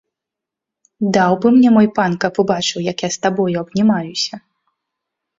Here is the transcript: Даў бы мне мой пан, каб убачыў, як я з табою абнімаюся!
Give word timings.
Даў 1.17 1.33
бы 1.43 1.47
мне 1.57 1.69
мой 1.75 1.87
пан, 1.97 2.15
каб 2.23 2.39
убачыў, 2.43 2.79
як 2.91 2.97
я 3.07 3.09
з 3.17 3.19
табою 3.27 3.55
абнімаюся! 3.63 4.35